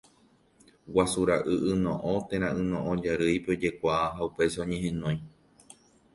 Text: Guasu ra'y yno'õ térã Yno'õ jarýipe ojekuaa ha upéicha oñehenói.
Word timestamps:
Guasu 0.95 1.25
ra'y 1.29 1.57
yno'õ 1.73 2.13
térã 2.31 2.49
Yno'õ 2.63 2.97
jarýipe 3.05 3.55
ojekuaa 3.59 4.01
ha 4.17 4.29
upéicha 4.31 4.65
oñehenói. 4.67 5.17